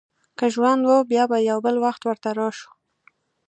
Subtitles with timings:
[0.37, 2.69] که ژوند و، بیا به یو بل وخت ورته راشو.